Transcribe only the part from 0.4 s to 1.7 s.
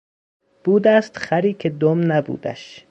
بودست خری که